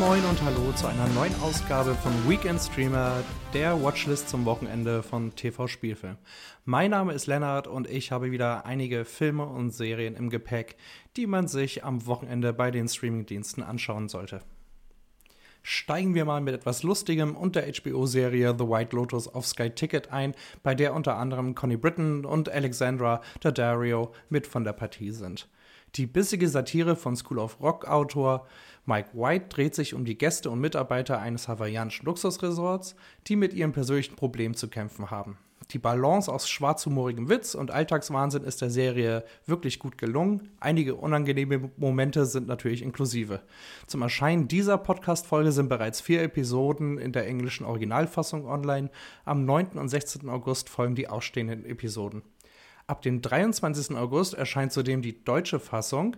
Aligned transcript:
Moin 0.00 0.24
und 0.24 0.42
Hallo 0.42 0.72
zu 0.72 0.86
einer 0.86 1.06
neuen 1.08 1.38
Ausgabe 1.42 1.94
von 1.94 2.10
Weekend 2.26 2.58
Streamer, 2.58 3.22
der 3.52 3.82
Watchlist 3.82 4.30
zum 4.30 4.46
Wochenende 4.46 5.02
von 5.02 5.36
TV 5.36 5.66
Spielfilm. 5.66 6.16
Mein 6.64 6.92
Name 6.92 7.12
ist 7.12 7.26
Lennart 7.26 7.66
und 7.66 7.86
ich 7.86 8.10
habe 8.10 8.30
wieder 8.30 8.64
einige 8.64 9.04
Filme 9.04 9.44
und 9.44 9.72
Serien 9.74 10.16
im 10.16 10.30
Gepäck, 10.30 10.76
die 11.18 11.26
man 11.26 11.48
sich 11.48 11.84
am 11.84 12.06
Wochenende 12.06 12.54
bei 12.54 12.70
den 12.70 12.88
Streamingdiensten 12.88 13.62
anschauen 13.62 14.08
sollte. 14.08 14.40
Steigen 15.62 16.14
wir 16.14 16.24
mal 16.24 16.40
mit 16.40 16.54
etwas 16.54 16.82
Lustigem 16.82 17.36
und 17.36 17.54
der 17.54 17.70
HBO-Serie 17.70 18.54
The 18.58 18.66
White 18.66 18.96
Lotus 18.96 19.28
auf 19.28 19.46
Sky 19.46 19.68
Ticket 19.68 20.10
ein, 20.10 20.34
bei 20.62 20.74
der 20.74 20.94
unter 20.94 21.16
anderem 21.16 21.54
Connie 21.54 21.76
Britton 21.76 22.24
und 22.24 22.48
Alexandra 22.48 23.20
Daddario 23.40 24.14
mit 24.30 24.46
von 24.46 24.64
der 24.64 24.72
Partie 24.72 25.10
sind. 25.10 25.46
Die 25.96 26.06
bissige 26.06 26.48
Satire 26.48 26.94
von 26.94 27.16
School 27.16 27.38
of 27.38 27.60
Rock-Autor 27.60 28.46
Mike 28.86 29.10
White 29.12 29.46
dreht 29.48 29.74
sich 29.74 29.94
um 29.94 30.04
die 30.04 30.16
Gäste 30.16 30.50
und 30.50 30.60
Mitarbeiter 30.60 31.18
eines 31.18 31.48
hawaiianischen 31.48 32.06
Luxusresorts, 32.06 32.94
die 33.26 33.36
mit 33.36 33.52
ihrem 33.54 33.72
persönlichen 33.72 34.16
Problem 34.16 34.54
zu 34.54 34.68
kämpfen 34.68 35.10
haben. 35.10 35.38
Die 35.72 35.78
Balance 35.78 36.32
aus 36.32 36.48
schwarzhumorigem 36.48 37.28
Witz 37.28 37.54
und 37.54 37.70
Alltagswahnsinn 37.70 38.42
ist 38.42 38.60
der 38.60 38.70
Serie 38.70 39.24
wirklich 39.46 39.78
gut 39.78 39.98
gelungen. 39.98 40.50
Einige 40.58 40.96
unangenehme 40.96 41.70
Momente 41.76 42.26
sind 42.26 42.48
natürlich 42.48 42.82
inklusive. 42.82 43.42
Zum 43.86 44.02
Erscheinen 44.02 44.48
dieser 44.48 44.78
Podcast-Folge 44.78 45.52
sind 45.52 45.68
bereits 45.68 46.00
vier 46.00 46.22
Episoden 46.22 46.98
in 46.98 47.12
der 47.12 47.26
englischen 47.26 47.64
Originalfassung 47.64 48.46
online. 48.46 48.90
Am 49.24 49.44
9. 49.44 49.78
und 49.78 49.88
16. 49.88 50.28
August 50.28 50.68
folgen 50.68 50.96
die 50.96 51.08
ausstehenden 51.08 51.64
Episoden. 51.64 52.22
Ab 52.90 53.02
dem 53.02 53.22
23. 53.22 53.96
August 53.96 54.34
erscheint 54.34 54.72
zudem 54.72 55.00
die 55.00 55.24
deutsche 55.24 55.60
Fassung. 55.60 56.16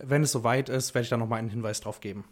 Wenn 0.00 0.24
es 0.24 0.32
soweit 0.32 0.68
ist, 0.68 0.96
werde 0.96 1.04
ich 1.04 1.10
da 1.10 1.16
nochmal 1.16 1.38
einen 1.38 1.48
Hinweis 1.48 1.80
drauf 1.80 2.00
geben. 2.00 2.24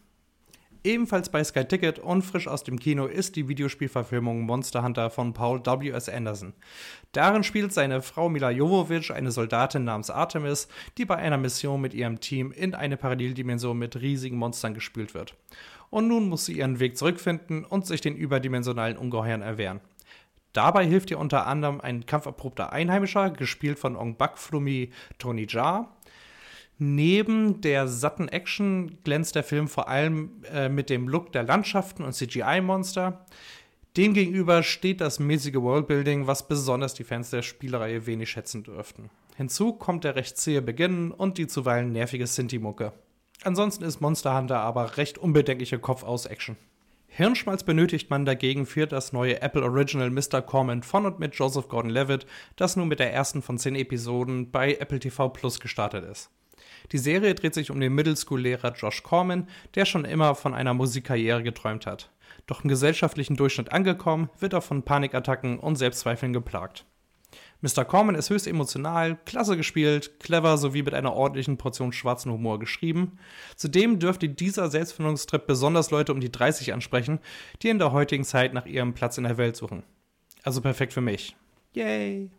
Ebenfalls 0.83 1.29
bei 1.29 1.45
Sky 1.45 1.65
Ticket 1.65 2.01
und 2.01 2.23
frisch 2.23 2.49
aus 2.49 2.65
dem 2.65 2.81
Kino 2.81 3.07
ist 3.07 3.37
die 3.37 3.47
Videospielverfilmung 3.47 4.41
Monster 4.41 4.83
Hunter 4.83 5.09
von 5.09 5.35
Paul 5.35 5.65
W.S. 5.65 6.09
Anderson. 6.09 6.53
Darin 7.13 7.45
spielt 7.45 7.73
seine 7.73 8.03
Frau 8.03 8.29
Mila 8.29 8.51
Jovovich 8.51 9.13
eine 9.13 9.31
Soldatin 9.31 9.85
namens 9.85 10.11
Artemis, 10.11 10.67
die 10.99 11.05
bei 11.05 11.15
einer 11.15 11.39
Mission 11.39 11.81
mit 11.81 11.95
ihrem 11.95 12.19
Team 12.19 12.51
in 12.51 12.75
eine 12.75 12.97
Paralleldimension 12.97 13.79
mit 13.79 13.95
riesigen 13.95 14.37
Monstern 14.37 14.75
gespült 14.75 15.15
wird. 15.15 15.37
Und 15.91 16.09
nun 16.09 16.29
muss 16.29 16.47
sie 16.47 16.59
ihren 16.59 16.81
Weg 16.81 16.99
zurückfinden 16.99 17.65
und 17.65 17.87
sich 17.87 18.01
den 18.01 18.17
überdimensionalen 18.17 18.97
Ungeheuern 18.97 19.43
erwehren. 19.43 19.81
Dabei 20.55 20.87
hilft 20.87 21.11
ihr 21.11 21.19
unter 21.19 21.47
anderem 21.47 21.81
ein 21.81 22.07
kampferprobter 22.07 22.73
Einheimischer, 22.73 23.31
gespielt 23.31 23.79
von 23.79 23.97
Ong 23.97 24.17
Bak 24.17 24.39
Flumi 24.39 24.91
Tony 25.19 25.47
Jaa. 25.49 25.93
Neben 26.79 27.61
der 27.61 27.89
satten 27.89 28.29
Action 28.29 28.99
glänzt 29.05 29.35
der 29.35 29.43
Film 29.43 29.69
vor 29.69 29.89
allem 29.89 30.43
äh, 30.53 30.69
mit 30.69 30.91
dem 30.91 31.09
Look 31.09 31.33
der 31.33 31.43
Landschaften 31.43 32.05
und 32.05 32.15
CGI-Monster. 32.15 33.27
Demgegenüber 33.97 34.63
steht 34.63 35.01
das 35.01 35.19
mäßige 35.19 35.57
Worldbuilding, 35.57 36.27
was 36.27 36.47
besonders 36.47 36.95
die 36.95 37.05
Fans 37.05 37.31
der 37.31 37.43
Spielereihe 37.43 38.07
wenig 38.07 38.31
schätzen 38.31 38.63
dürften. 38.63 39.11
Hinzu 39.37 39.73
kommt 39.73 40.05
der 40.05 40.15
recht 40.15 40.37
zähe 40.37 40.63
Beginn 40.63 41.11
und 41.11 41.37
die 41.39 41.49
zuweilen 41.49 41.93
nervige 41.93 42.27
Sinti-Mucke. 42.27 42.93
Ansonsten 43.43 43.85
ist 43.85 44.01
Monster 44.01 44.37
Hunter 44.37 44.61
aber 44.61 44.97
recht 44.97 45.19
unbedenkliche 45.19 45.81
Kopf-aus-Action. 45.81 46.57
Hirnschmalz 47.17 47.63
benötigt 47.63 48.11
man 48.11 48.25
dagegen 48.25 48.67
für 48.67 48.89
das 48.89 49.13
neue 49.13 49.41
Apple 49.41 49.63
Original 49.63 50.11
Mr. 50.11 50.43
Corman 50.43 50.83
von 50.83 51.07
und 51.07 51.21
mit 51.21 51.37
Joseph 51.37 51.69
Gordon-Levitt, 51.69 52.27
das 52.57 52.75
nun 52.75 52.89
mit 52.89 52.99
der 52.99 53.13
ersten 53.13 53.41
von 53.41 53.57
zehn 53.57 53.77
Episoden 53.77 54.51
bei 54.51 54.75
Apple 54.75 54.99
TV 54.99 55.29
Plus 55.29 55.61
gestartet 55.61 56.05
ist. 56.11 56.31
Die 56.91 56.99
Serie 56.99 57.37
dreht 57.37 57.55
sich 57.55 57.71
um 57.71 57.79
den 57.79 57.95
Middle-School-Lehrer 57.95 58.73
Josh 58.73 59.05
Corman, 59.05 59.49
der 59.77 59.85
schon 59.85 60.05
immer 60.05 60.35
von 60.35 60.55
einer 60.55 60.75
Musikkarriere 60.75 61.45
geträumt 61.45 61.87
hat. 61.87 62.11
Doch 62.47 62.65
im 62.65 62.69
gesellschaftlichen 62.69 63.37
Durchschnitt 63.37 63.71
angekommen, 63.71 64.29
wird 64.41 64.53
er 64.53 64.61
von 64.61 64.83
Panikattacken 64.83 65.61
und 65.61 65.77
Selbstzweifeln 65.77 66.33
geplagt. 66.33 66.85
Mr. 67.65 67.87
Corman 67.87 68.15
ist 68.15 68.29
höchst 68.29 68.47
emotional, 68.47 69.17
klasse 69.25 69.57
gespielt, 69.57 70.21
clever 70.21 70.59
sowie 70.59 70.83
mit 70.83 70.93
einer 70.93 71.15
ordentlichen 71.15 71.57
Portion 71.57 71.95
schwarzen 71.95 72.31
Humor 72.31 72.59
geschrieben. 72.59 73.19
Zudem 73.57 73.99
dürfte 73.99 74.29
dieser 74.29 74.69
Selbstfindungstrip 74.69 75.47
besonders 75.47 75.91
Leute 75.91 76.13
um 76.13 76.21
die 76.21 76.31
30 76.31 76.75
ansprechen, 76.75 77.21
die 77.63 77.71
in 77.71 77.79
der 77.79 77.93
heutigen 77.93 78.25
Zeit 78.25 78.53
nach 78.53 78.67
ihrem 78.67 78.93
Platz 78.93 79.17
in 79.17 79.25
der 79.25 79.39
Welt 79.39 79.57
suchen. 79.57 79.83
Also 80.43 80.61
perfekt 80.61 80.93
für 80.93 81.01
mich. 81.01 81.37
Yay! 81.73 82.31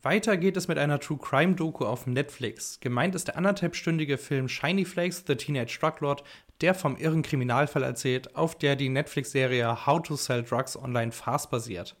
Weiter 0.00 0.38
geht 0.38 0.56
es 0.56 0.66
mit 0.66 0.78
einer 0.78 0.98
True 0.98 1.18
Crime 1.18 1.54
Doku 1.54 1.84
auf 1.84 2.06
Netflix. 2.06 2.80
Gemeint 2.80 3.14
ist 3.14 3.28
der 3.28 3.36
anderthalbstündige 3.36 4.16
Film 4.16 4.48
Shiny 4.48 4.86
Flakes, 4.86 5.24
The 5.26 5.34
Teenage 5.34 5.78
Drug 5.78 6.00
Lord, 6.00 6.24
der 6.62 6.72
vom 6.72 6.96
irren 6.96 7.20
Kriminalfall 7.20 7.82
erzählt, 7.82 8.34
auf 8.34 8.56
der 8.56 8.76
die 8.76 8.88
Netflix-Serie 8.88 9.84
How 9.84 10.00
to 10.00 10.16
Sell 10.16 10.42
Drugs 10.42 10.74
Online 10.74 11.12
Fast 11.12 11.50
basiert. 11.50 11.96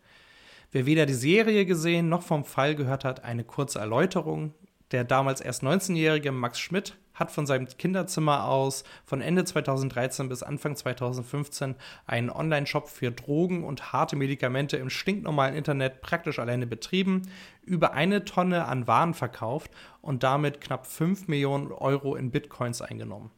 Wer 0.74 0.86
weder 0.86 1.06
die 1.06 1.14
Serie 1.14 1.66
gesehen 1.66 2.08
noch 2.08 2.22
vom 2.22 2.44
Fall 2.44 2.74
gehört 2.74 3.04
hat, 3.04 3.22
eine 3.22 3.44
kurze 3.44 3.78
Erläuterung. 3.78 4.54
Der 4.90 5.04
damals 5.04 5.40
erst 5.40 5.62
19-jährige 5.62 6.32
Max 6.32 6.58
Schmidt 6.58 6.96
hat 7.14 7.30
von 7.30 7.46
seinem 7.46 7.68
Kinderzimmer 7.68 8.48
aus 8.48 8.82
von 9.04 9.20
Ende 9.20 9.44
2013 9.44 10.28
bis 10.28 10.42
Anfang 10.42 10.74
2015 10.74 11.76
einen 12.06 12.28
Online-Shop 12.28 12.88
für 12.88 13.12
Drogen 13.12 13.62
und 13.62 13.92
harte 13.92 14.16
Medikamente 14.16 14.76
im 14.76 14.90
stinknormalen 14.90 15.54
Internet 15.54 16.00
praktisch 16.00 16.40
alleine 16.40 16.66
betrieben, 16.66 17.22
über 17.62 17.92
eine 17.92 18.24
Tonne 18.24 18.64
an 18.64 18.88
Waren 18.88 19.14
verkauft 19.14 19.70
und 20.02 20.24
damit 20.24 20.60
knapp 20.60 20.88
5 20.88 21.28
Millionen 21.28 21.70
Euro 21.70 22.16
in 22.16 22.32
Bitcoins 22.32 22.82
eingenommen. 22.82 23.30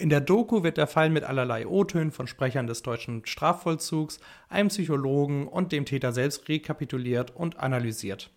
In 0.00 0.08
der 0.08 0.22
Doku 0.22 0.62
wird 0.62 0.78
der 0.78 0.86
Fall 0.86 1.10
mit 1.10 1.24
allerlei 1.24 1.66
O-Tönen 1.66 2.10
von 2.10 2.26
Sprechern 2.26 2.66
des 2.66 2.80
deutschen 2.80 3.26
Strafvollzugs, 3.26 4.18
einem 4.48 4.70
Psychologen 4.70 5.46
und 5.46 5.72
dem 5.72 5.84
Täter 5.84 6.12
selbst 6.12 6.48
rekapituliert 6.48 7.36
und 7.36 7.60
analysiert. 7.60 8.30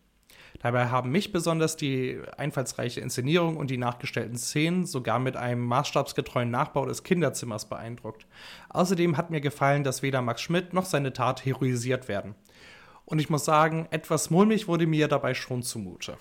Dabei 0.59 0.87
haben 0.87 1.11
mich 1.11 1.31
besonders 1.31 1.77
die 1.77 2.19
einfallsreiche 2.35 2.99
Inszenierung 2.99 3.55
und 3.55 3.71
die 3.71 3.77
nachgestellten 3.77 4.37
Szenen 4.37 4.85
sogar 4.85 5.19
mit 5.19 5.37
einem 5.37 5.65
maßstabsgetreuen 5.65 6.51
Nachbau 6.51 6.85
des 6.85 7.03
Kinderzimmers 7.03 7.69
beeindruckt. 7.69 8.27
Außerdem 8.67 9.15
hat 9.15 9.29
mir 9.29 9.39
gefallen, 9.39 9.85
dass 9.85 10.01
weder 10.01 10.21
Max 10.21 10.41
Schmidt 10.41 10.73
noch 10.73 10.83
seine 10.83 11.13
Tat 11.13 11.45
heroisiert 11.45 12.09
werden. 12.09 12.35
Und 13.05 13.19
ich 13.19 13.29
muss 13.29 13.45
sagen, 13.45 13.87
etwas 13.89 14.29
mulmig 14.29 14.67
wurde 14.67 14.85
mir 14.85 15.07
dabei 15.07 15.33
schon 15.33 15.63
zumute. 15.63 16.17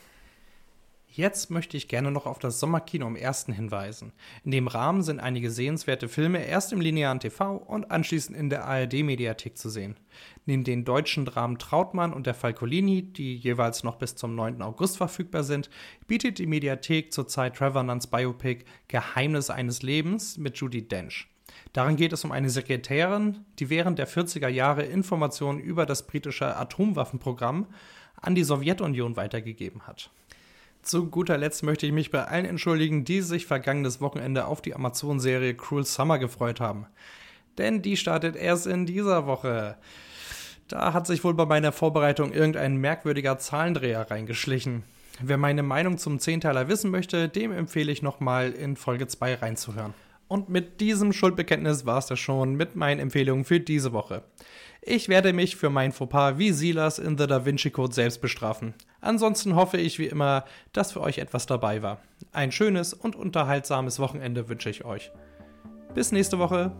Jetzt 1.14 1.50
möchte 1.50 1.76
ich 1.76 1.88
gerne 1.88 2.10
noch 2.10 2.24
auf 2.24 2.38
das 2.38 2.58
Sommerkino 2.58 3.06
im 3.06 3.16
ersten 3.16 3.52
hinweisen. 3.52 4.14
In 4.44 4.50
dem 4.50 4.66
Rahmen 4.66 5.02
sind 5.02 5.20
einige 5.20 5.50
sehenswerte 5.50 6.08
Filme 6.08 6.42
erst 6.42 6.72
im 6.72 6.80
linearen 6.80 7.20
TV 7.20 7.54
und 7.54 7.90
anschließend 7.90 8.34
in 8.34 8.48
der 8.48 8.64
ARD-Mediathek 8.64 9.58
zu 9.58 9.68
sehen. 9.68 10.00
Neben 10.46 10.64
den 10.64 10.86
deutschen 10.86 11.26
Dramen 11.26 11.58
Trautmann 11.58 12.14
und 12.14 12.26
der 12.26 12.32
Falcolini, 12.32 13.02
die 13.02 13.36
jeweils 13.36 13.84
noch 13.84 13.96
bis 13.96 14.16
zum 14.16 14.34
9. 14.34 14.62
August 14.62 14.96
verfügbar 14.96 15.44
sind, 15.44 15.68
bietet 16.06 16.38
die 16.38 16.46
Mediathek 16.46 17.12
zurzeit 17.12 17.56
Trevor 17.56 17.82
Nunns 17.82 18.06
Biopic 18.06 18.64
Geheimnis 18.88 19.50
eines 19.50 19.82
Lebens 19.82 20.38
mit 20.38 20.56
Judy 20.56 20.88
Dench. 20.88 21.28
Darin 21.74 21.96
geht 21.96 22.14
es 22.14 22.24
um 22.24 22.32
eine 22.32 22.48
Sekretärin, 22.48 23.44
die 23.58 23.68
während 23.68 23.98
der 23.98 24.08
40er 24.08 24.48
Jahre 24.48 24.84
Informationen 24.84 25.58
über 25.58 25.84
das 25.84 26.06
britische 26.06 26.56
Atomwaffenprogramm 26.56 27.66
an 28.16 28.34
die 28.34 28.44
Sowjetunion 28.44 29.16
weitergegeben 29.16 29.86
hat. 29.86 30.10
Zu 30.82 31.08
guter 31.08 31.38
Letzt 31.38 31.62
möchte 31.62 31.86
ich 31.86 31.92
mich 31.92 32.10
bei 32.10 32.24
allen 32.24 32.44
entschuldigen, 32.44 33.04
die 33.04 33.20
sich 33.20 33.46
vergangenes 33.46 34.00
Wochenende 34.00 34.46
auf 34.46 34.60
die 34.60 34.74
Amazon-Serie 34.74 35.54
Cruel 35.54 35.84
Summer 35.84 36.18
gefreut 36.18 36.58
haben. 36.58 36.86
Denn 37.56 37.82
die 37.82 37.96
startet 37.96 38.34
erst 38.34 38.66
in 38.66 38.84
dieser 38.84 39.26
Woche. 39.26 39.76
Da 40.66 40.92
hat 40.92 41.06
sich 41.06 41.22
wohl 41.22 41.34
bei 41.34 41.46
meiner 41.46 41.70
Vorbereitung 41.70 42.32
irgendein 42.32 42.76
merkwürdiger 42.76 43.38
Zahlendreher 43.38 44.10
reingeschlichen. 44.10 44.82
Wer 45.20 45.36
meine 45.36 45.62
Meinung 45.62 45.98
zum 45.98 46.18
Zehnteiler 46.18 46.66
wissen 46.66 46.90
möchte, 46.90 47.28
dem 47.28 47.52
empfehle 47.52 47.92
ich 47.92 48.02
nochmal 48.02 48.50
in 48.50 48.76
Folge 48.76 49.06
2 49.06 49.34
reinzuhören. 49.36 49.94
Und 50.32 50.48
mit 50.48 50.80
diesem 50.80 51.12
Schuldbekenntnis 51.12 51.84
war 51.84 51.98
es 51.98 52.06
das 52.06 52.18
schon 52.18 52.54
mit 52.54 52.74
meinen 52.74 53.00
Empfehlungen 53.00 53.44
für 53.44 53.60
diese 53.60 53.92
Woche. 53.92 54.22
Ich 54.80 55.10
werde 55.10 55.34
mich 55.34 55.56
für 55.56 55.68
mein 55.68 55.92
Fauxpas 55.92 56.38
wie 56.38 56.52
Silas 56.52 56.98
in 56.98 57.18
The 57.18 57.26
Da 57.26 57.44
Vinci 57.44 57.68
Code 57.68 57.92
selbst 57.92 58.22
bestrafen. 58.22 58.72
Ansonsten 59.02 59.56
hoffe 59.56 59.76
ich 59.76 59.98
wie 59.98 60.06
immer, 60.06 60.46
dass 60.72 60.92
für 60.92 61.02
euch 61.02 61.18
etwas 61.18 61.44
dabei 61.44 61.82
war. 61.82 61.98
Ein 62.32 62.50
schönes 62.50 62.94
und 62.94 63.14
unterhaltsames 63.14 63.98
Wochenende 63.98 64.48
wünsche 64.48 64.70
ich 64.70 64.86
euch. 64.86 65.10
Bis 65.94 66.12
nächste 66.12 66.38
Woche. 66.38 66.72